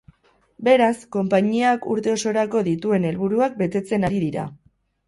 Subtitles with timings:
[0.67, 4.53] Beraz, konpainiak urte osorako dituen helburuak betetzen ari dira.